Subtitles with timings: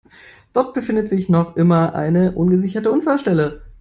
[0.53, 3.61] Dort befindet sich noch immer eine ungesicherte Unfallstelle.